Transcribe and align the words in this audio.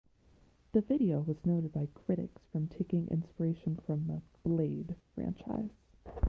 The 0.71 0.81
video 0.81 1.19
was 1.21 1.45
noted 1.45 1.73
by 1.73 1.85
critics 1.93 2.41
from 2.51 2.67
taking 2.69 3.07
inspiration 3.09 3.75
from 3.85 4.07
the 4.07 4.23
"Blade" 4.43 4.95
franchise. 5.13 5.69